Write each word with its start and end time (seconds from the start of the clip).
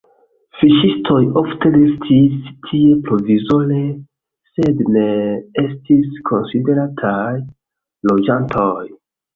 Fiŝistoj 0.59 1.17
ofte 1.41 1.71
restis 1.75 2.39
tie 2.69 2.97
provizore, 3.09 3.83
sed 4.55 4.85
ne 4.97 5.07
estis 5.67 6.19
konsiderataj 6.33 7.41
loĝantoj. 8.13 8.77